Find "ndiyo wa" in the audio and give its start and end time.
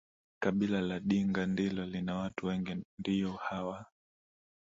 2.99-3.85